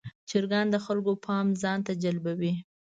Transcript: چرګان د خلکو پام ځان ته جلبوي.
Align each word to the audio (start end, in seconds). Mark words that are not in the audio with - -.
چرګان 0.29 0.65
د 0.71 0.75
خلکو 0.85 1.11
پام 1.25 1.47
ځان 1.61 1.79
ته 1.87 1.93
جلبوي. 2.03 2.53